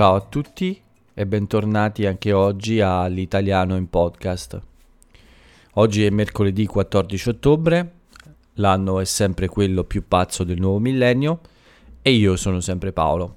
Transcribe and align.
Ciao 0.00 0.14
a 0.14 0.22
tutti 0.22 0.80
e 1.12 1.26
bentornati 1.26 2.06
anche 2.06 2.32
oggi 2.32 2.80
all'Italiano 2.80 3.76
in 3.76 3.90
podcast. 3.90 4.58
Oggi 5.72 6.06
è 6.06 6.08
mercoledì 6.08 6.64
14 6.64 7.28
ottobre, 7.28 7.92
l'anno 8.54 8.98
è 8.98 9.04
sempre 9.04 9.48
quello 9.48 9.84
più 9.84 10.08
pazzo 10.08 10.42
del 10.42 10.58
nuovo 10.58 10.78
millennio 10.78 11.40
e 12.00 12.12
io 12.12 12.36
sono 12.36 12.60
sempre 12.60 12.94
Paolo. 12.94 13.36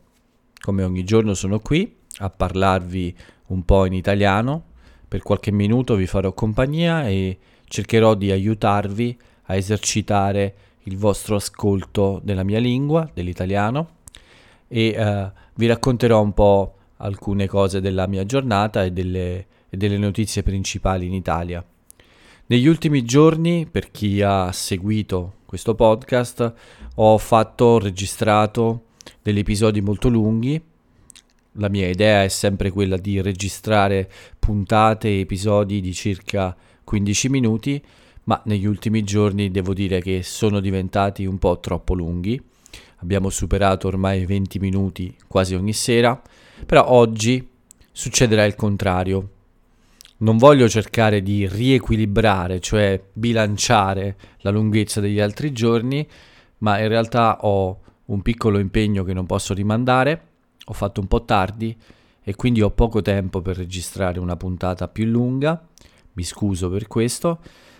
Come 0.57 0.85
ogni 0.85 1.03
giorno 1.03 1.33
sono 1.33 1.59
qui 1.59 1.97
a 2.19 2.29
parlarvi 2.29 3.13
un 3.47 3.65
po' 3.65 3.83
in 3.83 3.91
italiano, 3.91 4.63
per 5.05 5.21
qualche 5.21 5.51
minuto 5.51 5.95
vi 5.95 6.07
farò 6.07 6.31
compagnia 6.31 7.05
e 7.09 7.39
cercherò 7.65 8.15
di 8.15 8.31
aiutarvi 8.31 9.19
a 9.47 9.55
esercitare 9.55 10.55
il 10.83 10.95
vostro 10.95 11.35
ascolto 11.35 12.21
della 12.23 12.43
mia 12.43 12.59
lingua, 12.59 13.09
dell'italiano 13.13 13.95
e 14.69 14.95
uh, 14.97 15.41
vi 15.55 15.67
racconterò 15.67 16.21
un 16.21 16.33
po' 16.33 16.75
alcune 16.97 17.47
cose 17.47 17.81
della 17.81 18.07
mia 18.07 18.25
giornata 18.25 18.83
e 18.83 18.91
delle, 18.91 19.45
e 19.69 19.77
delle 19.77 19.97
notizie 19.97 20.43
principali 20.43 21.05
in 21.05 21.13
Italia. 21.13 21.63
Negli 22.45 22.67
ultimi 22.67 23.03
giorni, 23.03 23.67
per 23.69 23.91
chi 23.91 24.21
ha 24.21 24.51
seguito 24.51 25.35
questo 25.45 25.75
podcast, 25.75 26.53
ho 26.95 27.17
fatto, 27.17 27.65
ho 27.65 27.79
registrato 27.79 28.85
degli 29.21 29.39
episodi 29.39 29.81
molto 29.81 30.09
lunghi. 30.09 30.61
La 31.57 31.69
mia 31.69 31.87
idea 31.87 32.23
è 32.23 32.27
sempre 32.27 32.71
quella 32.71 32.97
di 32.97 33.21
registrare 33.21 34.09
puntate 34.39 35.09
e 35.09 35.19
episodi 35.19 35.81
di 35.81 35.93
circa 35.93 36.55
15 36.83 37.29
minuti, 37.29 37.81
ma 38.25 38.41
negli 38.45 38.65
ultimi 38.65 39.03
giorni 39.03 39.51
devo 39.51 39.73
dire 39.73 40.01
che 40.01 40.23
sono 40.23 40.59
diventati 40.59 41.25
un 41.25 41.37
po' 41.37 41.59
troppo 41.59 41.93
lunghi 41.93 42.41
abbiamo 43.03 43.29
superato 43.29 43.87
ormai 43.87 44.25
20 44.25 44.59
minuti 44.59 45.15
quasi 45.27 45.53
ogni 45.53 45.73
sera, 45.73 46.19
però 46.65 46.89
oggi 46.89 47.47
succederà 47.91 48.45
il 48.45 48.55
contrario. 48.55 49.29
Non 50.17 50.37
voglio 50.37 50.69
cercare 50.69 51.21
di 51.21 51.47
riequilibrare, 51.47 52.61
cioè 52.61 53.01
bilanciare 53.11 54.17
la 54.39 54.51
lunghezza 54.51 55.01
degli 55.01 55.19
altri 55.19 55.51
giorni, 55.51 56.07
ma 56.59 56.79
in 56.79 56.87
realtà 56.87 57.39
ho 57.41 57.81
un 58.05 58.21
piccolo 58.21 58.57
impegno 58.57 59.03
che 59.03 59.13
non 59.13 59.25
posso 59.25 59.53
rimandare, 59.53 60.27
ho 60.65 60.73
fatto 60.73 61.01
un 61.01 61.07
po' 61.07 61.25
tardi 61.25 61.75
e 62.23 62.35
quindi 62.35 62.61
ho 62.61 62.71
poco 62.71 63.01
tempo 63.01 63.41
per 63.41 63.57
registrare 63.57 64.19
una 64.19 64.37
puntata 64.37 64.87
più 64.87 65.03
lunga, 65.05 65.61
mi 66.13 66.23
scuso 66.23 66.69
per 66.69 66.87
questo, 66.87 67.39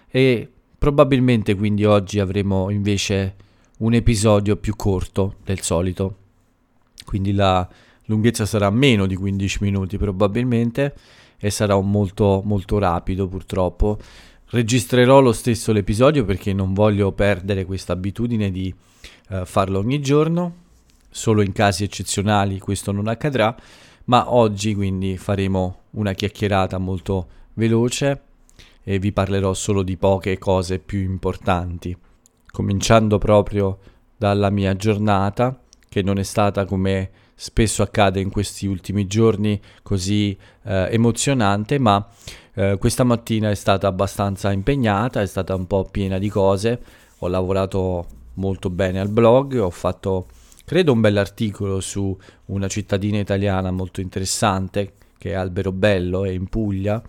e 0.09 0.51
probabilmente 0.77 1.55
quindi 1.55 1.85
oggi 1.85 2.19
avremo 2.19 2.69
invece 2.69 3.35
un 3.83 3.93
episodio 3.93 4.55
più 4.55 4.75
corto 4.75 5.35
del 5.43 5.61
solito. 5.61 6.15
Quindi 7.05 7.33
la 7.33 7.67
lunghezza 8.05 8.45
sarà 8.45 8.69
meno 8.69 9.05
di 9.05 9.15
15 9.15 9.57
minuti 9.61 9.97
probabilmente 9.97 10.95
e 11.37 11.49
sarà 11.49 11.75
un 11.75 11.89
molto 11.91 12.41
molto 12.45 12.77
rapido 12.77 13.27
purtroppo. 13.27 13.99
Registrerò 14.51 15.19
lo 15.19 15.33
stesso 15.33 15.73
l'episodio 15.73 16.23
perché 16.23 16.53
non 16.53 16.73
voglio 16.73 17.11
perdere 17.11 17.65
questa 17.65 17.91
abitudine 17.93 18.51
di 18.51 18.73
uh, 19.29 19.45
farlo 19.45 19.79
ogni 19.79 19.99
giorno. 20.01 20.61
Solo 21.09 21.41
in 21.41 21.51
casi 21.51 21.83
eccezionali 21.83 22.59
questo 22.59 22.91
non 22.93 23.07
accadrà, 23.07 23.55
ma 24.05 24.33
oggi 24.33 24.73
quindi 24.73 25.17
faremo 25.17 25.81
una 25.91 26.13
chiacchierata 26.13 26.77
molto 26.77 27.27
veloce 27.55 28.21
e 28.81 28.97
vi 28.97 29.11
parlerò 29.11 29.53
solo 29.53 29.83
di 29.83 29.97
poche 29.97 30.37
cose 30.37 30.79
più 30.79 30.99
importanti 30.99 31.95
cominciando 32.53 33.17
proprio 33.17 33.79
dalla 34.15 34.51
mia 34.51 34.75
giornata, 34.75 35.59
che 35.89 36.03
non 36.03 36.19
è 36.19 36.23
stata 36.23 36.65
come 36.65 37.09
spesso 37.33 37.81
accade 37.81 38.19
in 38.19 38.29
questi 38.29 38.67
ultimi 38.67 39.07
giorni 39.07 39.59
così 39.81 40.37
eh, 40.65 40.87
emozionante, 40.91 41.79
ma 41.79 42.07
eh, 42.53 42.77
questa 42.79 43.03
mattina 43.03 43.49
è 43.49 43.55
stata 43.55 43.87
abbastanza 43.87 44.51
impegnata, 44.51 45.19
è 45.19 45.25
stata 45.25 45.55
un 45.55 45.65
po' 45.65 45.87
piena 45.89 46.19
di 46.19 46.29
cose, 46.29 46.79
ho 47.17 47.27
lavorato 47.27 48.05
molto 48.35 48.69
bene 48.69 48.99
al 48.99 49.09
blog, 49.09 49.57
ho 49.57 49.71
fatto 49.71 50.27
credo 50.63 50.91
un 50.91 51.01
bell'articolo 51.01 51.79
su 51.79 52.15
una 52.45 52.67
cittadina 52.67 53.17
italiana 53.17 53.71
molto 53.71 53.99
interessante 53.99 54.93
che 55.17 55.31
è 55.31 55.33
Alberobello, 55.33 56.23
è 56.23 56.29
in 56.29 56.45
Puglia, 56.47 57.01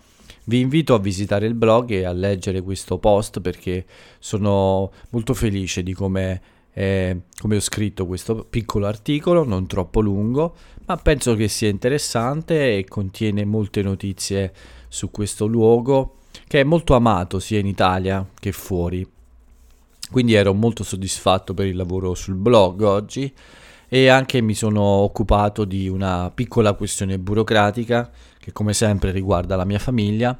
vi 0.45 0.59
invito 0.59 0.93
a 0.93 0.99
visitare 0.99 1.47
il 1.47 1.55
blog 1.55 1.91
e 1.91 2.05
a 2.05 2.11
leggere 2.11 2.61
questo 2.61 2.97
post 2.97 3.41
perché 3.41 3.85
sono 4.19 4.91
molto 5.09 5.33
felice 5.33 5.83
di 5.83 5.93
come, 5.93 6.41
eh, 6.73 7.21
come 7.39 7.55
ho 7.55 7.61
scritto 7.61 8.05
questo 8.05 8.45
piccolo 8.49 8.85
articolo, 8.85 9.43
non 9.43 9.67
troppo 9.67 10.01
lungo, 10.01 10.55
ma 10.85 10.97
penso 10.97 11.35
che 11.35 11.47
sia 11.47 11.69
interessante 11.69 12.77
e 12.77 12.85
contiene 12.85 13.43
molte 13.45 13.81
notizie 13.81 14.53
su 14.87 15.09
questo 15.09 15.45
luogo 15.47 16.17
che 16.47 16.61
è 16.61 16.63
molto 16.63 16.95
amato 16.95 17.39
sia 17.39 17.59
in 17.59 17.67
Italia 17.67 18.27
che 18.39 18.51
fuori. 18.51 19.07
Quindi 20.11 20.35
ero 20.35 20.53
molto 20.53 20.83
soddisfatto 20.83 21.55
per 21.55 21.65
il 21.65 21.75
lavoro 21.75 22.13
sul 22.13 22.35
blog 22.35 22.81
oggi 22.81 23.33
e 23.87 24.07
anche 24.07 24.41
mi 24.41 24.53
sono 24.53 24.81
occupato 24.81 25.65
di 25.65 25.87
una 25.87 26.31
piccola 26.33 26.73
questione 26.73 27.19
burocratica 27.19 28.09
che 28.39 28.51
come 28.51 28.73
sempre 28.73 29.11
riguarda 29.11 29.55
la 29.55 29.65
mia 29.65 29.79
famiglia. 29.79 30.37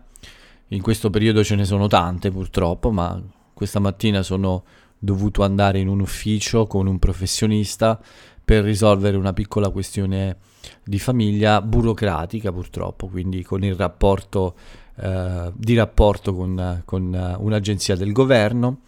In 0.70 0.82
questo 0.82 1.10
periodo 1.10 1.44
ce 1.44 1.56
ne 1.56 1.66
sono 1.66 1.88
tante 1.88 2.32
purtroppo, 2.32 2.92
ma 2.92 3.22
questa 3.54 3.80
mattina 3.80 4.24
sono 4.24 4.64
dovuto 4.98 5.44
andare 5.44 5.80
in 5.80 5.88
un 5.88 6.00
ufficio 6.00 6.66
con 6.66 6.88
un 6.88 6.98
professionista 7.00 8.00
per 8.44 8.64
risolvere 8.64 9.18
una 9.18 9.34
piccola 9.34 9.70
questione 9.70 10.38
di 10.84 11.00
famiglia 11.00 11.62
burocratica 11.62 12.52
purtroppo, 12.52 13.08
quindi 13.08 13.44
con 13.44 13.64
il 13.64 13.76
rapporto 13.76 14.56
eh, 14.98 15.52
di 15.54 15.76
rapporto 15.76 16.34
con, 16.34 16.82
con, 16.86 17.38
un'agenzia 17.40 17.96
del 17.96 18.12
governo. 18.12 18.82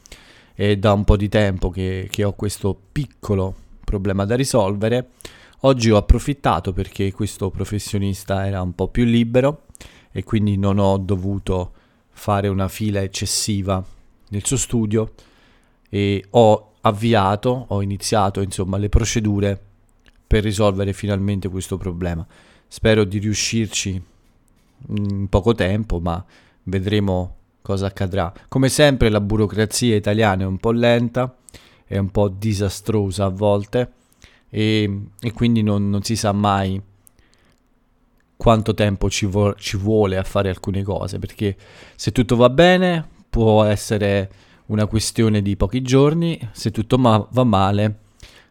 È 0.53 0.75
da 0.78 0.94
un 0.94 1.03
po' 1.03 1.18
di 1.18 1.29
tempo 1.29 1.69
che, 1.69 2.07
che 2.09 2.24
ho 2.24 2.34
questo 2.34 2.75
piccolo 2.91 3.56
problema 3.87 4.25
da 4.25 4.35
risolvere. 4.35 5.11
Oggi 5.61 5.89
ho 5.89 5.95
approfittato 5.95 6.73
perché 6.73 7.13
questo 7.13 7.49
professionista 7.49 8.45
era 8.45 8.61
un 8.61 8.75
po' 8.75 8.89
più 8.89 9.05
libero 9.05 9.61
e 10.11 10.25
quindi 10.25 10.57
non 10.57 10.77
ho 10.77 10.97
dovuto 10.97 11.71
fare 12.09 12.49
una 12.49 12.67
fila 12.67 13.01
eccessiva 13.01 13.81
nel 14.29 14.45
suo 14.45 14.57
studio 14.57 15.13
e 15.87 16.25
ho 16.31 16.73
avviato, 16.81 17.67
ho 17.69 17.81
iniziato 17.81 18.41
insomma 18.41 18.77
le 18.77 18.89
procedure 18.89 19.57
per 20.27 20.43
risolvere 20.43 20.91
finalmente 20.91 21.47
questo 21.47 21.77
problema. 21.77 22.27
Spero 22.67 23.05
di 23.05 23.19
riuscirci 23.19 24.03
in 24.89 25.29
poco 25.29 25.53
tempo, 25.53 25.99
ma 26.01 26.23
vedremo 26.63 27.35
cosa 27.61 27.85
accadrà. 27.85 28.33
Come 28.49 28.67
sempre 28.67 29.07
la 29.07 29.21
burocrazia 29.21 29.95
italiana 29.95 30.43
è 30.43 30.45
un 30.45 30.57
po' 30.57 30.71
lenta 30.71 31.33
è 31.87 31.97
un 31.97 32.09
po' 32.11 32.27
disastrosa 32.27 33.25
a 33.25 33.29
volte 33.29 33.91
e, 34.49 35.01
e 35.19 35.33
quindi 35.33 35.63
non, 35.63 35.89
non, 35.89 36.03
si 36.03 36.15
sa 36.15 36.31
mai 36.33 36.79
quanto 38.35 38.73
tempo 38.73 39.09
ci, 39.09 39.25
vo- 39.25 39.55
ci 39.55 39.77
vuole 39.77 40.17
a 40.17 40.23
fare 40.23 40.49
alcune 40.49 40.83
cose 40.83 41.17
perché 41.17 41.55
se 41.95 42.11
tutto 42.11 42.35
va 42.35 42.49
bene 42.49 43.07
può 43.29 43.63
essere 43.63 44.29
una 44.67 44.85
questione 44.85 45.41
di 45.41 45.55
pochi 45.55 45.81
giorni, 45.81 46.37
se 46.51 46.71
tutto 46.71 46.97
ma- 46.97 47.25
va 47.31 47.43
male 47.43 47.99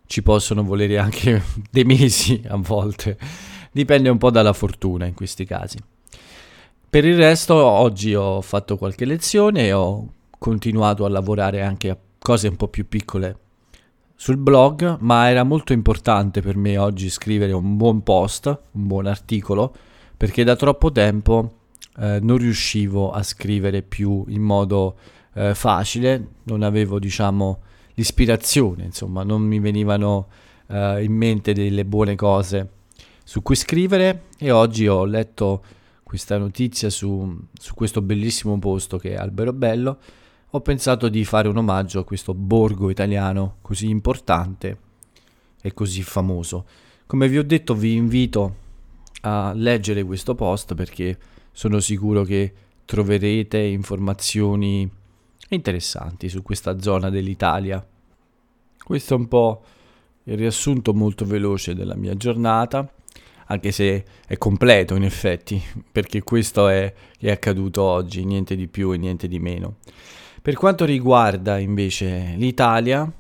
ci 0.06 0.22
possono 0.22 0.62
volere 0.62 0.98
anche 0.98 1.42
dei 1.70 1.84
mesi 1.84 2.42
a 2.48 2.56
volte, 2.56 3.18
dipende 3.70 4.08
un 4.08 4.18
po' 4.18 4.30
dalla 4.30 4.52
fortuna 4.52 5.06
in 5.06 5.14
questi 5.14 5.44
casi. 5.44 5.78
Per 6.88 7.04
il 7.04 7.16
resto 7.16 7.54
oggi 7.54 8.14
ho 8.14 8.40
fatto 8.40 8.78
qualche 8.78 9.04
lezione 9.04 9.66
e 9.66 9.72
ho 9.72 10.12
continuato 10.38 11.04
a 11.04 11.08
lavorare 11.08 11.62
anche 11.62 11.90
cose 12.26 12.48
un 12.48 12.56
po' 12.56 12.66
più 12.66 12.88
piccole 12.88 13.38
sul 14.16 14.36
blog, 14.36 14.96
ma 14.98 15.30
era 15.30 15.44
molto 15.44 15.72
importante 15.72 16.42
per 16.42 16.56
me 16.56 16.76
oggi 16.76 17.08
scrivere 17.08 17.52
un 17.52 17.76
buon 17.76 18.02
post, 18.02 18.46
un 18.46 18.88
buon 18.88 19.06
articolo, 19.06 19.72
perché 20.16 20.42
da 20.42 20.56
troppo 20.56 20.90
tempo 20.90 21.58
eh, 21.98 22.18
non 22.20 22.38
riuscivo 22.38 23.12
a 23.12 23.22
scrivere 23.22 23.82
più 23.82 24.24
in 24.26 24.42
modo 24.42 24.96
eh, 25.34 25.54
facile, 25.54 26.30
non 26.44 26.64
avevo 26.64 26.98
diciamo 26.98 27.60
l'ispirazione, 27.94 28.82
insomma, 28.82 29.22
non 29.22 29.42
mi 29.42 29.60
venivano 29.60 30.26
eh, 30.66 31.04
in 31.04 31.12
mente 31.12 31.52
delle 31.52 31.84
buone 31.84 32.16
cose 32.16 32.70
su 33.22 33.40
cui 33.40 33.54
scrivere 33.54 34.22
e 34.36 34.50
oggi 34.50 34.88
ho 34.88 35.04
letto 35.04 35.62
questa 36.02 36.38
notizia 36.38 36.90
su, 36.90 37.38
su 37.52 37.72
questo 37.74 38.02
bellissimo 38.02 38.58
posto 38.58 38.98
che 38.98 39.12
è 39.12 39.16
Albero 39.16 39.52
Bello 39.52 39.98
ho 40.50 40.60
pensato 40.60 41.08
di 41.08 41.24
fare 41.24 41.48
un 41.48 41.56
omaggio 41.56 42.00
a 42.00 42.04
questo 42.04 42.32
borgo 42.32 42.88
italiano 42.88 43.56
così 43.62 43.88
importante 43.88 44.78
e 45.60 45.74
così 45.74 46.02
famoso. 46.02 46.64
Come 47.06 47.28
vi 47.28 47.38
ho 47.38 47.44
detto 47.44 47.74
vi 47.74 47.94
invito 47.94 48.56
a 49.22 49.52
leggere 49.54 50.04
questo 50.04 50.34
post 50.34 50.74
perché 50.74 51.18
sono 51.50 51.80
sicuro 51.80 52.22
che 52.22 52.52
troverete 52.84 53.58
informazioni 53.58 54.88
interessanti 55.48 56.28
su 56.28 56.42
questa 56.42 56.80
zona 56.80 57.10
dell'Italia. 57.10 57.84
Questo 58.82 59.14
è 59.14 59.16
un 59.16 59.28
po' 59.28 59.64
il 60.24 60.36
riassunto 60.36 60.94
molto 60.94 61.24
veloce 61.24 61.74
della 61.74 61.96
mia 61.96 62.14
giornata. 62.14 62.88
anche 63.48 63.70
se 63.70 64.04
è 64.26 64.36
completo 64.38 64.94
in 64.94 65.04
effetti, 65.04 65.62
perché 65.92 66.22
questo 66.22 66.68
è, 66.68 66.92
è 67.18 67.30
accaduto 67.30 67.82
oggi, 67.82 68.24
niente 68.24 68.56
di 68.56 68.66
più 68.66 68.92
e 68.92 68.96
niente 68.96 69.28
di 69.28 69.38
meno. 69.38 69.76
Per 70.46 70.54
quanto 70.54 70.84
riguarda 70.84 71.58
invece 71.58 72.34
l'Italia, 72.36 73.12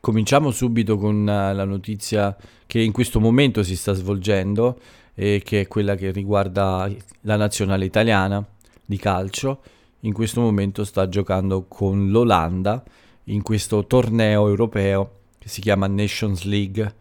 cominciamo 0.00 0.50
subito 0.50 0.98
con 0.98 1.26
eh, 1.26 1.54
la 1.54 1.64
notizia 1.64 2.36
che 2.66 2.78
in 2.78 2.92
questo 2.92 3.20
momento 3.20 3.62
si 3.62 3.74
sta 3.74 3.94
svolgendo 3.94 4.78
e 5.14 5.40
che 5.42 5.62
è 5.62 5.66
quella 5.66 5.94
che 5.94 6.10
riguarda 6.10 6.90
la 7.22 7.36
nazionale 7.36 7.86
italiana 7.86 8.46
di 8.84 8.98
calcio. 8.98 9.62
In 10.00 10.12
questo 10.12 10.42
momento 10.42 10.84
sta 10.84 11.08
giocando 11.08 11.64
con 11.68 12.10
l'Olanda 12.10 12.84
in 13.24 13.40
questo 13.40 13.86
torneo 13.86 14.46
europeo 14.46 15.20
che 15.38 15.48
si 15.48 15.62
chiama 15.62 15.86
Nations 15.86 16.42
League. 16.42 16.94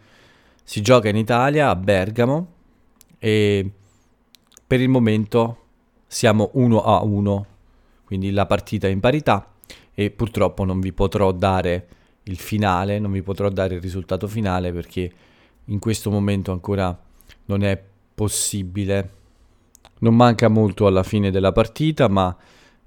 Si 0.63 0.79
gioca 0.79 1.09
in 1.09 1.17
Italia, 1.17 1.67
a 1.67 1.75
Bergamo, 1.75 2.53
e 3.19 3.69
per 4.65 4.79
il 4.79 4.87
momento 4.87 5.57
siamo 6.07 6.51
1 6.53 6.83
a 6.83 7.03
1 7.03 7.45
quindi 8.11 8.31
la 8.31 8.45
partita 8.45 8.87
è 8.87 8.89
in 8.89 8.99
parità 8.99 9.53
e 9.93 10.09
purtroppo 10.09 10.65
non 10.65 10.81
vi 10.81 10.91
potrò 10.91 11.31
dare 11.31 11.87
il 12.23 12.35
finale, 12.35 12.99
non 12.99 13.09
vi 13.09 13.21
potrò 13.21 13.47
dare 13.47 13.75
il 13.75 13.81
risultato 13.81 14.27
finale 14.27 14.73
perché 14.73 15.09
in 15.63 15.79
questo 15.79 16.11
momento 16.11 16.51
ancora 16.51 16.93
non 17.45 17.63
è 17.63 17.81
possibile. 18.13 19.11
Non 19.99 20.13
manca 20.13 20.49
molto 20.49 20.87
alla 20.87 21.03
fine 21.03 21.31
della 21.31 21.53
partita, 21.53 22.09
ma 22.09 22.35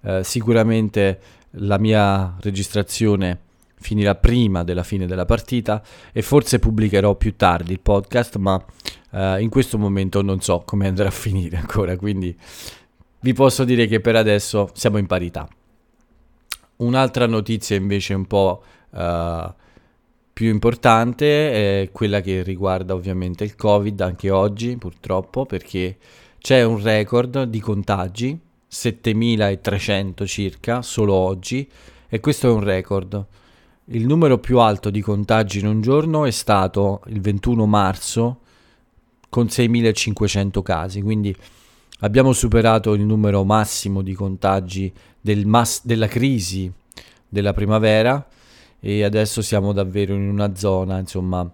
eh, 0.03 0.23
sicuramente 0.25 1.19
la 1.53 1.79
mia 1.79 2.37
registrazione 2.41 3.41
finirà 3.77 4.17
prima 4.17 4.62
della 4.62 4.82
fine 4.82 5.06
della 5.06 5.25
partita 5.25 5.82
e 6.12 6.20
forse 6.20 6.59
pubblicherò 6.59 7.15
più 7.15 7.35
tardi 7.35 7.73
il 7.73 7.81
podcast, 7.81 8.37
ma 8.37 8.62
eh, 9.12 9.41
in 9.41 9.49
questo 9.49 9.79
momento 9.79 10.20
non 10.20 10.43
so 10.43 10.65
come 10.67 10.87
andrà 10.87 11.09
a 11.09 11.11
finire 11.12 11.56
ancora, 11.56 11.97
quindi 11.97 12.37
vi 13.25 13.32
posso 13.32 13.65
dire 13.65 13.87
che 13.87 14.00
per 14.00 14.17
adesso 14.17 14.69
siamo 14.75 14.99
in 14.99 15.06
parità. 15.06 15.49
Un'altra 16.76 17.26
notizia 17.26 17.75
invece 17.75 18.12
un 18.12 18.26
po' 18.26 18.62
uh, 18.91 19.50
più 20.31 20.50
importante 20.50 21.82
è 21.82 21.91
quella 21.91 22.21
che 22.21 22.43
riguarda 22.43 22.93
ovviamente 22.93 23.43
il 23.44 23.56
Covid 23.56 23.99
anche 24.03 24.29
oggi 24.29 24.76
purtroppo 24.76 25.47
perché 25.47 25.97
c'è 26.38 26.62
un 26.65 26.82
record 26.82 27.44
di 27.44 27.61
contagi, 27.61 28.38
7300 28.67 30.27
circa 30.27 30.82
solo 30.82 31.15
oggi 31.15 31.67
e 32.06 32.20
questo 32.20 32.49
è 32.49 32.50
un 32.50 32.62
record. 32.62 33.25
Il 33.87 34.05
numero 34.05 34.37
più 34.37 34.59
alto 34.59 34.91
di 34.91 35.00
contagi 35.00 35.61
in 35.61 35.67
un 35.67 35.81
giorno 35.81 36.27
è 36.27 36.31
stato 36.31 37.00
il 37.06 37.23
21 37.23 37.65
marzo 37.65 38.41
con 39.31 39.49
6500 39.49 40.61
casi, 40.61 41.00
quindi 41.00 41.35
Abbiamo 42.00 42.32
superato 42.32 42.93
il 42.94 43.02
numero 43.02 43.44
massimo 43.44 44.02
di 44.02 44.14
contagi 44.14 44.93
del 45.20 45.46
mass- 45.46 45.85
della 45.85 46.08
crisi 46.08 46.70
della 47.29 47.52
primavera 47.52 48.26
e 48.81 49.05
adesso 49.05 49.43
siamo 49.43 49.73
davvero 49.73 50.12
in 50.12 50.29
una 50.29 50.55
zona 50.56 50.99
insomma, 50.99 51.49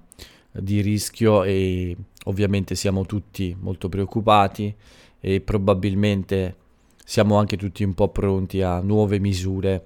di 0.50 0.80
rischio 0.80 1.44
e 1.44 1.94
ovviamente 2.24 2.74
siamo 2.74 3.04
tutti 3.04 3.54
molto 3.60 3.88
preoccupati 3.88 4.74
e 5.20 5.40
probabilmente 5.42 6.56
siamo 7.04 7.36
anche 7.36 7.56
tutti 7.56 7.84
un 7.84 7.94
po' 7.94 8.08
pronti 8.08 8.62
a 8.62 8.80
nuove 8.80 9.18
misure 9.20 9.84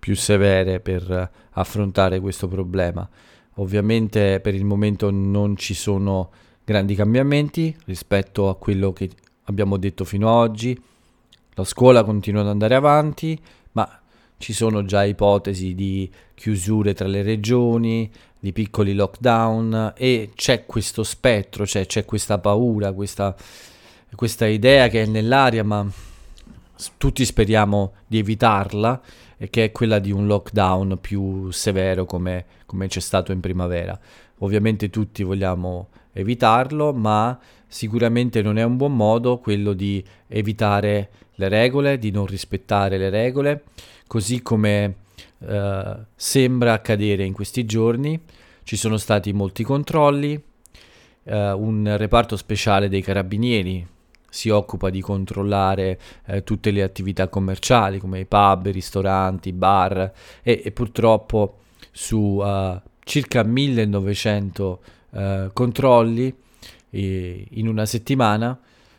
più 0.00 0.16
severe 0.16 0.80
per 0.80 1.30
affrontare 1.52 2.18
questo 2.20 2.48
problema. 2.48 3.08
Ovviamente 3.54 4.40
per 4.40 4.54
il 4.54 4.64
momento 4.64 5.10
non 5.10 5.56
ci 5.56 5.72
sono 5.72 6.30
grandi 6.64 6.94
cambiamenti 6.96 7.74
rispetto 7.84 8.48
a 8.48 8.56
quello 8.56 8.92
che 8.92 9.08
abbiamo 9.44 9.76
detto 9.76 10.04
fino 10.04 10.28
ad 10.28 10.50
oggi, 10.50 10.80
la 11.54 11.64
scuola 11.64 12.04
continua 12.04 12.42
ad 12.42 12.48
andare 12.48 12.74
avanti, 12.74 13.38
ma 13.72 14.00
ci 14.36 14.52
sono 14.52 14.84
già 14.84 15.04
ipotesi 15.04 15.74
di 15.74 16.10
chiusure 16.34 16.94
tra 16.94 17.06
le 17.06 17.22
regioni, 17.22 18.10
di 18.38 18.52
piccoli 18.52 18.94
lockdown 18.94 19.94
e 19.96 20.30
c'è 20.34 20.66
questo 20.66 21.02
spettro, 21.02 21.66
cioè 21.66 21.86
c'è 21.86 22.04
questa 22.04 22.38
paura, 22.38 22.92
questa, 22.92 23.34
questa 24.14 24.46
idea 24.46 24.88
che 24.88 25.04
è 25.04 25.06
nell'aria, 25.06 25.64
ma 25.64 25.86
tutti 26.98 27.24
speriamo 27.24 27.94
di 28.06 28.18
evitarla, 28.18 29.00
e 29.36 29.50
che 29.50 29.64
è 29.64 29.72
quella 29.72 29.98
di 29.98 30.10
un 30.10 30.26
lockdown 30.26 30.98
più 31.00 31.50
severo 31.50 32.04
come, 32.04 32.46
come 32.66 32.86
c'è 32.86 33.00
stato 33.00 33.32
in 33.32 33.40
primavera. 33.40 33.98
Ovviamente 34.38 34.90
tutti 34.90 35.22
vogliamo 35.22 35.88
evitarlo, 36.14 36.94
ma 36.94 37.38
sicuramente 37.66 38.40
non 38.40 38.56
è 38.56 38.62
un 38.62 38.76
buon 38.76 38.96
modo 38.96 39.38
quello 39.38 39.74
di 39.74 40.02
evitare 40.28 41.10
le 41.34 41.48
regole, 41.48 41.98
di 41.98 42.10
non 42.10 42.24
rispettare 42.24 42.96
le 42.96 43.10
regole, 43.10 43.64
così 44.06 44.40
come 44.40 44.94
eh, 45.40 45.96
sembra 46.14 46.72
accadere 46.72 47.24
in 47.24 47.34
questi 47.34 47.66
giorni. 47.66 48.18
Ci 48.62 48.76
sono 48.76 48.96
stati 48.96 49.32
molti 49.34 49.62
controlli, 49.62 50.42
eh, 51.24 51.52
un 51.52 51.94
reparto 51.98 52.36
speciale 52.36 52.88
dei 52.88 53.02
carabinieri 53.02 53.86
si 54.34 54.48
occupa 54.48 54.90
di 54.90 55.00
controllare 55.00 55.96
eh, 56.26 56.42
tutte 56.42 56.72
le 56.72 56.82
attività 56.82 57.28
commerciali 57.28 58.00
come 58.00 58.18
i 58.18 58.26
pub, 58.26 58.66
i 58.66 58.72
ristoranti, 58.72 59.50
i 59.50 59.52
bar 59.52 60.12
e, 60.42 60.60
e 60.64 60.72
purtroppo 60.72 61.58
su 61.92 62.16
uh, 62.16 62.80
circa 63.04 63.44
1900 63.44 64.80
uh, 65.14 65.50
controlli 65.52 66.34
in 66.96 67.66
una 67.66 67.86
settimana 67.86 68.56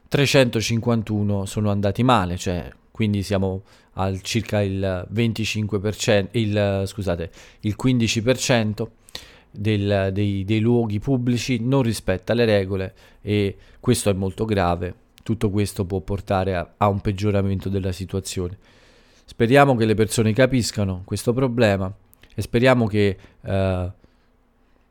351 0.07 1.45
sono 1.45 1.69
andati 1.71 2.03
male, 2.03 2.37
cioè 2.37 2.69
quindi 2.91 3.23
siamo 3.23 3.63
al 3.93 4.21
circa 4.21 4.61
il 4.61 5.07
25%, 5.13 6.27
il, 6.31 6.83
scusate, 6.85 7.31
il 7.61 7.75
15% 7.81 8.87
del, 9.51 10.09
dei, 10.13 10.43
dei 10.45 10.59
luoghi 10.59 10.99
pubblici 10.99 11.59
non 11.61 11.81
rispetta 11.81 12.33
le 12.33 12.45
regole 12.45 12.93
e 13.21 13.57
questo 13.79 14.09
è 14.09 14.13
molto 14.13 14.45
grave. 14.45 14.95
Tutto 15.23 15.49
questo 15.49 15.85
può 15.85 15.99
portare 16.01 16.55
a, 16.55 16.73
a 16.77 16.87
un 16.87 17.01
peggioramento 17.01 17.67
della 17.67 17.91
situazione. 17.91 18.57
Speriamo 19.25 19.75
che 19.75 19.85
le 19.85 19.95
persone 19.95 20.33
capiscano 20.33 21.01
questo 21.03 21.33
problema 21.33 21.91
e 22.33 22.41
speriamo 22.41 22.85
che 22.85 23.17
uh, 23.41 23.91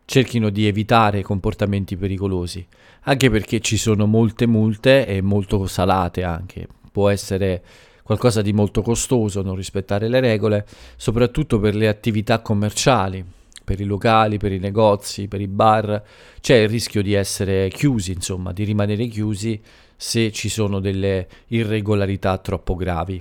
cerchino 0.04 0.50
di 0.50 0.66
evitare 0.66 1.22
comportamenti 1.22 1.96
pericolosi, 1.96 2.66
anche 3.02 3.30
perché 3.30 3.60
ci 3.60 3.76
sono 3.76 4.06
molte 4.06 4.46
multe 4.46 5.06
e 5.06 5.20
molto 5.20 5.66
salate 5.66 6.22
anche. 6.22 6.66
Può 6.92 7.08
essere 7.08 7.62
qualcosa 8.02 8.42
di 8.42 8.52
molto 8.52 8.82
costoso 8.82 9.42
non 9.42 9.56
rispettare 9.56 10.08
le 10.08 10.20
regole, 10.20 10.66
soprattutto 10.96 11.58
per 11.58 11.74
le 11.74 11.88
attività 11.88 12.40
commerciali, 12.40 13.24
per 13.64 13.80
i 13.80 13.84
locali, 13.84 14.36
per 14.36 14.52
i 14.52 14.58
negozi, 14.58 15.26
per 15.26 15.40
i 15.40 15.48
bar. 15.48 16.02
C'è 16.40 16.56
il 16.56 16.68
rischio 16.68 17.02
di 17.02 17.14
essere 17.14 17.68
chiusi, 17.70 18.12
insomma, 18.12 18.52
di 18.52 18.64
rimanere 18.64 19.06
chiusi 19.06 19.60
se 19.96 20.30
ci 20.32 20.50
sono 20.50 20.80
delle 20.80 21.26
irregolarità 21.48 22.36
troppo 22.38 22.74
gravi. 22.74 23.20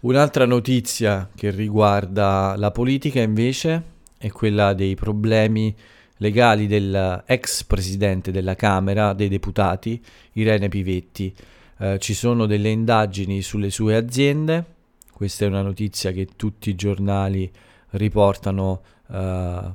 Un'altra 0.00 0.46
notizia 0.46 1.28
che 1.34 1.50
riguarda 1.50 2.54
la 2.56 2.70
politica 2.70 3.20
invece 3.20 3.96
è 4.18 4.30
quella 4.30 4.74
dei 4.74 4.94
problemi 4.94 5.74
legali 6.18 6.66
dell'ex 6.66 7.64
presidente 7.64 8.30
della 8.30 8.56
Camera 8.56 9.12
dei 9.12 9.28
Deputati, 9.28 10.02
Irene 10.32 10.68
Pivetti. 10.68 11.34
Eh, 11.78 11.98
ci 12.00 12.12
sono 12.12 12.46
delle 12.46 12.70
indagini 12.70 13.40
sulle 13.40 13.70
sue 13.70 13.94
aziende, 13.94 14.64
questa 15.12 15.44
è 15.44 15.48
una 15.48 15.62
notizia 15.62 16.10
che 16.10 16.28
tutti 16.36 16.70
i 16.70 16.74
giornali 16.74 17.50
riportano 17.90 18.82
eh, 19.10 19.72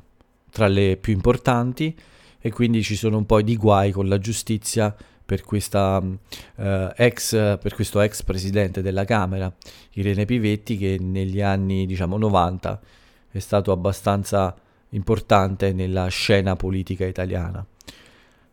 tra 0.49 0.67
le 0.67 0.97
più 0.97 1.13
importanti 1.13 1.97
e 2.39 2.51
quindi 2.51 2.83
ci 2.83 2.95
sono 2.95 3.17
un 3.17 3.25
po' 3.25 3.41
di 3.41 3.55
guai 3.55 3.91
con 3.91 4.07
la 4.07 4.19
giustizia 4.19 4.93
per, 5.25 5.43
questa, 5.43 5.97
uh, 5.97 6.91
ex, 6.95 7.31
per 7.57 7.73
questo 7.73 8.01
ex 8.01 8.23
presidente 8.23 8.81
della 8.81 9.05
Camera, 9.05 9.51
Irene 9.93 10.25
Pivetti, 10.25 10.77
che 10.77 10.97
negli 10.99 11.41
anni 11.41 11.85
diciamo, 11.85 12.17
90 12.17 12.81
è 13.33 13.39
stato 13.39 13.71
abbastanza 13.71 14.55
importante 14.89 15.73
nella 15.73 16.07
scena 16.07 16.55
politica 16.55 17.03
italiana. 17.03 17.65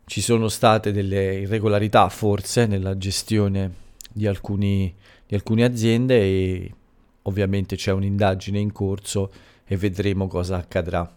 Ci 0.07 0.23
sono 0.23 0.49
state 0.49 0.91
delle 0.91 1.41
irregolarità 1.41 2.09
forse 2.09 2.65
nella 2.65 2.97
gestione 2.97 3.73
di, 4.11 4.27
alcuni, 4.27 4.93
di 5.27 5.35
alcune 5.35 5.65
aziende 5.65 6.19
e 6.19 6.75
ovviamente 7.23 7.77
c'è 7.77 7.93
un'indagine 7.93 8.59
in 8.59 8.73
corso 8.73 9.31
e 9.67 9.77
vedremo 9.77 10.27
cosa 10.29 10.57
accadrà. 10.57 11.09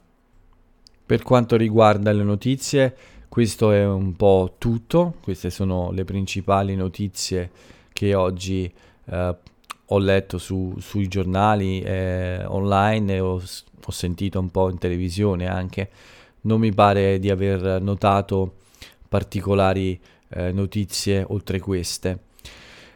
Per 1.05 1.23
quanto 1.23 1.55
riguarda 1.55 2.11
le 2.11 2.23
notizie, 2.23 2.95
questo 3.29 3.71
è 3.71 3.85
un 3.85 4.15
po' 4.17 4.55
tutto, 4.57 5.15
queste 5.23 5.49
sono 5.49 5.91
le 5.91 6.03
principali 6.03 6.75
notizie 6.75 7.49
che 7.93 8.13
oggi 8.13 8.71
eh, 9.05 9.35
ho 9.93 9.99
letto 9.99 10.37
su, 10.37 10.73
sui 10.79 11.07
giornali 11.07 11.81
eh, 11.81 12.43
online 12.45 13.15
e 13.15 13.19
ho, 13.19 13.35
ho, 13.35 13.91
sentito 13.91 14.39
un 14.39 14.49
po' 14.49 14.69
in 14.69 14.77
televisione 14.79 15.47
anche. 15.47 15.89
Non 16.41 16.59
mi 16.59 16.73
pare 16.73 17.19
di 17.19 17.29
aver 17.29 17.81
notato 17.81 18.55
particolari 19.07 19.99
eh, 20.29 20.51
notizie 20.51 21.23
oltre 21.27 21.59
queste. 21.59 22.19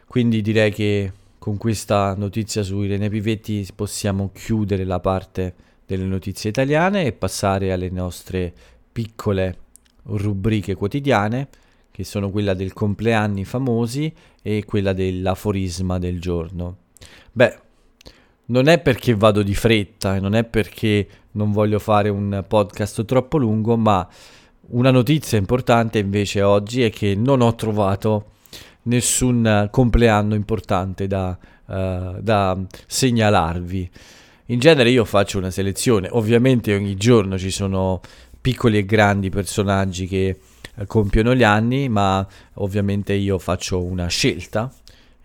Quindi 0.06 0.42
direi 0.42 0.72
che 0.72 1.12
con 1.38 1.56
questa 1.56 2.14
notizia 2.16 2.62
su 2.62 2.82
Irene 2.82 3.08
Pivetti 3.08 3.66
possiamo 3.74 4.30
chiudere 4.32 4.84
la 4.84 4.98
parte 4.98 5.54
delle 5.86 6.04
notizie 6.04 6.50
italiane 6.50 7.04
e 7.04 7.12
passare 7.12 7.72
alle 7.72 7.90
nostre 7.90 8.52
piccole 8.90 9.58
rubriche 10.04 10.74
quotidiane 10.74 11.48
che 11.90 12.04
sono 12.04 12.30
quella 12.30 12.54
del 12.54 12.72
compleanni 12.72 13.44
famosi 13.44 14.12
e 14.42 14.64
quella 14.64 14.92
dell'aforisma 14.92 15.98
del 15.98 16.20
giorno. 16.20 16.87
Beh, 17.32 17.58
non 18.46 18.68
è 18.68 18.78
perché 18.78 19.14
vado 19.14 19.42
di 19.42 19.54
fretta 19.54 20.16
e 20.16 20.20
non 20.20 20.34
è 20.34 20.44
perché 20.44 21.06
non 21.32 21.52
voglio 21.52 21.78
fare 21.78 22.08
un 22.08 22.44
podcast 22.46 23.04
troppo 23.04 23.38
lungo, 23.38 23.76
ma 23.76 24.06
una 24.70 24.90
notizia 24.90 25.38
importante 25.38 25.98
invece 25.98 26.42
oggi 26.42 26.82
è 26.82 26.90
che 26.90 27.14
non 27.14 27.40
ho 27.40 27.54
trovato 27.54 28.32
nessun 28.82 29.68
compleanno 29.70 30.34
importante 30.34 31.06
da, 31.06 31.36
uh, 31.66 32.20
da 32.20 32.58
segnalarvi. 32.86 33.90
In 34.46 34.58
genere 34.58 34.90
io 34.90 35.04
faccio 35.04 35.38
una 35.38 35.50
selezione, 35.50 36.08
ovviamente 36.10 36.74
ogni 36.74 36.96
giorno 36.96 37.36
ci 37.36 37.50
sono 37.50 38.00
piccoli 38.40 38.78
e 38.78 38.86
grandi 38.86 39.28
personaggi 39.28 40.06
che 40.06 40.40
eh, 40.74 40.86
compiono 40.86 41.34
gli 41.34 41.42
anni, 41.42 41.88
ma 41.90 42.26
ovviamente 42.54 43.12
io 43.12 43.38
faccio 43.38 43.82
una 43.82 44.06
scelta 44.06 44.72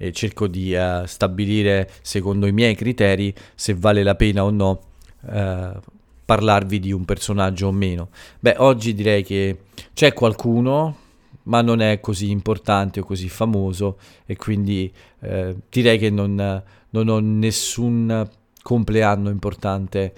e 0.03 0.12
cerco 0.12 0.48
di 0.48 0.74
uh, 0.74 1.05
stabilire 1.05 1.89
secondo 2.01 2.45
i 2.45 2.51
miei 2.51 2.75
criteri 2.75 3.33
se 3.55 3.74
vale 3.74 4.03
la 4.03 4.15
pena 4.15 4.43
o 4.43 4.50
no 4.50 4.81
uh, 5.22 5.79
parlarvi 6.25 6.79
di 6.79 6.91
un 6.91 7.05
personaggio 7.05 7.67
o 7.67 7.72
meno. 7.72 8.10
Beh, 8.41 8.55
oggi 8.57 8.93
direi 8.93 9.24
che 9.24 9.60
c'è 9.93 10.12
qualcuno, 10.12 10.98
ma 11.43 11.62
non 11.62 11.79
è 11.79 12.01
così 12.01 12.31
importante 12.31 13.00
o 13.00 13.05
così 13.05 13.29
famoso 13.29 13.98
e 14.25 14.36
quindi 14.36 14.91
uh, 15.19 15.57
direi 15.69 15.98
che 15.98 16.10
non, 16.10 16.62
non 16.89 17.07
ho 17.07 17.19
nessun 17.19 18.29
compleanno 18.62 19.29
importante 19.29 20.13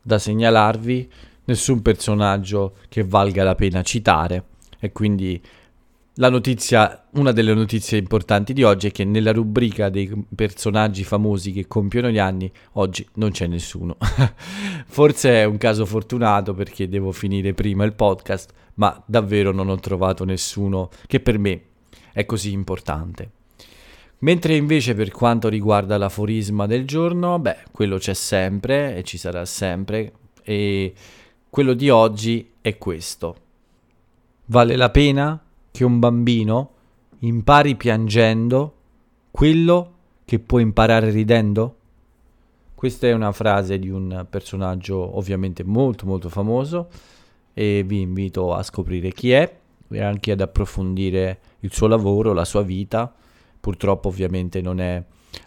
da 0.00 0.18
segnalarvi, 0.18 1.10
nessun 1.44 1.82
personaggio 1.82 2.76
che 2.88 3.04
valga 3.04 3.44
la 3.44 3.54
pena 3.54 3.82
citare. 3.82 4.44
E 4.78 4.90
quindi 4.90 5.38
la 6.18 6.30
notizia, 6.30 7.06
una 7.12 7.30
delle 7.30 7.54
notizie 7.54 7.96
importanti 7.96 8.52
di 8.52 8.64
oggi 8.64 8.88
è 8.88 8.92
che 8.92 9.04
nella 9.04 9.32
rubrica 9.32 9.88
dei 9.88 10.12
personaggi 10.34 11.04
famosi 11.04 11.52
che 11.52 11.68
compiono 11.68 12.10
gli 12.10 12.18
anni, 12.18 12.50
oggi 12.72 13.06
non 13.14 13.30
c'è 13.30 13.46
nessuno. 13.46 13.96
Forse 14.86 15.30
è 15.42 15.44
un 15.44 15.58
caso 15.58 15.86
fortunato 15.86 16.54
perché 16.54 16.88
devo 16.88 17.12
finire 17.12 17.54
prima 17.54 17.84
il 17.84 17.92
podcast, 17.92 18.52
ma 18.74 19.00
davvero 19.06 19.52
non 19.52 19.68
ho 19.68 19.76
trovato 19.76 20.24
nessuno 20.24 20.90
che 21.06 21.20
per 21.20 21.38
me 21.38 21.62
è 22.12 22.26
così 22.26 22.50
importante. 22.50 23.30
Mentre 24.20 24.56
invece 24.56 24.94
per 24.94 25.12
quanto 25.12 25.48
riguarda 25.48 25.96
l'aforisma 25.98 26.66
del 26.66 26.84
giorno, 26.84 27.38
beh, 27.38 27.58
quello 27.70 27.96
c'è 27.98 28.14
sempre 28.14 28.96
e 28.96 29.04
ci 29.04 29.18
sarà 29.18 29.44
sempre 29.44 30.12
e 30.42 30.92
quello 31.48 31.74
di 31.74 31.88
oggi 31.90 32.54
è 32.60 32.76
questo. 32.76 33.36
Vale 34.46 34.74
la 34.74 34.90
pena 34.90 35.40
che 35.70 35.84
un 35.84 35.98
bambino 35.98 36.70
impari 37.20 37.76
piangendo 37.76 38.74
quello 39.30 39.92
che 40.24 40.38
può 40.38 40.58
imparare 40.58 41.10
ridendo? 41.10 41.76
Questa 42.74 43.06
è 43.06 43.12
una 43.12 43.32
frase 43.32 43.78
di 43.78 43.88
un 43.88 44.26
personaggio 44.30 45.16
ovviamente 45.16 45.64
molto 45.64 46.06
molto 46.06 46.28
famoso 46.28 46.88
e 47.52 47.82
vi 47.84 48.00
invito 48.00 48.54
a 48.54 48.62
scoprire 48.62 49.10
chi 49.12 49.32
è 49.32 49.58
e 49.90 50.02
anche 50.02 50.32
ad 50.32 50.40
approfondire 50.40 51.40
il 51.60 51.72
suo 51.72 51.88
lavoro, 51.88 52.32
la 52.32 52.44
sua 52.44 52.62
vita. 52.62 53.12
Purtroppo 53.58 54.08
ovviamente 54.08 54.60
non 54.60 54.80
è 54.80 55.02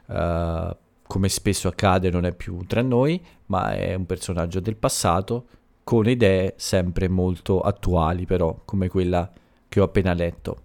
uh, 0.08 0.76
come 1.08 1.30
spesso 1.30 1.68
accade, 1.68 2.10
non 2.10 2.26
è 2.26 2.34
più 2.34 2.58
tra 2.68 2.82
noi, 2.82 3.24
ma 3.48 3.74
è 3.74 3.94
un 3.94 4.06
personaggio 4.06 4.60
del 4.60 4.76
passato 4.76 5.46
con 5.84 6.08
idee 6.08 6.54
sempre 6.58 7.08
molto 7.08 7.62
attuali, 7.62 8.26
però, 8.26 8.62
come 8.66 8.88
quella 8.88 9.30
che 9.72 9.80
ho 9.80 9.86
appena 9.86 10.12
letto. 10.12 10.64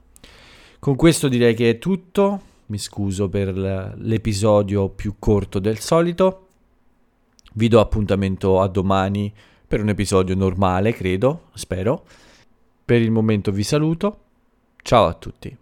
Con 0.81 0.97
questo 0.97 1.29
direi 1.29 1.55
che 1.55 1.71
è 1.71 1.79
tutto. 1.79 2.41
Mi 2.67 2.79
scuso 2.79 3.29
per 3.29 3.57
l'episodio 3.57 4.89
più 4.89 5.15
corto 5.21 5.61
del 5.61 5.79
solito. 5.79 6.49
Vi 7.53 7.69
do 7.69 7.79
appuntamento 7.79 8.61
a 8.61 8.67
domani 8.67 9.33
per 9.69 9.81
un 9.81 9.91
episodio 9.91 10.35
normale, 10.35 10.93
credo, 10.93 11.45
spero. 11.55 12.05
Per 12.85 13.01
il 13.01 13.13
momento 13.13 13.53
vi 13.53 13.63
saluto. 13.63 14.19
Ciao 14.83 15.07
a 15.07 15.15
tutti. 15.15 15.57